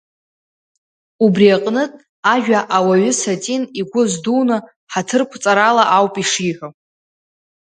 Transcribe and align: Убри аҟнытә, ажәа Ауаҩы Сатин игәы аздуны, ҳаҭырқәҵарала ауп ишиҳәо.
Убри 1.25 1.47
аҟнытә, 1.55 1.99
ажәа 2.33 2.59
Ауаҩы 2.77 3.11
Сатин 3.21 3.63
игәы 3.79 4.03
аздуны, 4.05 4.57
ҳаҭырқәҵарала 4.91 5.83
ауп 5.97 6.15
ишиҳәо. 6.21 6.69